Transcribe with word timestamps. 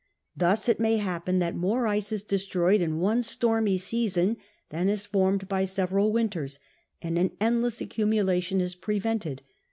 Thus 0.35 0.67
it 0.67 0.79
may 0.79 0.97
happen 0.97 1.37
that 1.37 1.53
more 1.55 1.85
ice 1.85 2.11
is 2.11 2.23
destroyed 2.23 2.81
in 2.81 2.97
one 2.99 3.21
stormy 3.21 3.77
sejison 3.77 4.37
than 4.71 4.89
is 4.89 5.05
formetl 5.05 5.47
by 5.47 5.61
seveial 5.61 6.11
wintei*8, 6.11 6.57
and 7.03 7.19
an 7.19 7.33
endless 7.39 7.81
accumulation 7.81 8.61
is 8.61 8.73
prevented. 8.73 9.43